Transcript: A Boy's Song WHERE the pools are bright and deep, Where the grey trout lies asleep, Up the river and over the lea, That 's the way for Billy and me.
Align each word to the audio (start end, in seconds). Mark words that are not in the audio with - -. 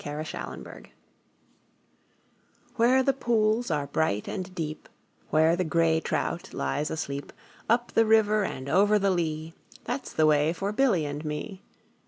A 0.03 0.15
Boy's 0.15 0.29
Song 0.29 0.65
WHERE 2.77 3.03
the 3.03 3.13
pools 3.13 3.69
are 3.69 3.85
bright 3.85 4.27
and 4.27 4.55
deep, 4.55 4.89
Where 5.29 5.55
the 5.55 5.63
grey 5.63 5.99
trout 5.99 6.55
lies 6.55 6.89
asleep, 6.89 7.31
Up 7.69 7.91
the 7.91 8.07
river 8.07 8.43
and 8.43 8.67
over 8.67 8.97
the 8.97 9.11
lea, 9.11 9.53
That 9.83 10.07
's 10.07 10.13
the 10.13 10.25
way 10.25 10.53
for 10.53 10.71
Billy 10.71 11.05
and 11.05 11.23
me. 11.23 11.61